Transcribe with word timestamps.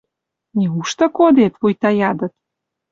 «Неужты 0.57 1.05
кодет?— 1.17 1.53
вуйта 1.61 1.89
ядыт,— 2.09 2.33